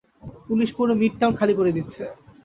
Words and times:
Police 0.47 0.69
পুরো 0.77 0.93
midtown 1.01 1.33
খালি 1.39 1.53
করে 1.59 1.71
দিচ্ছে। 1.77 2.03